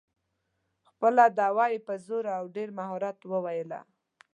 [0.89, 3.79] خپله دعوه یې په زور او ډېر مهارت وویله.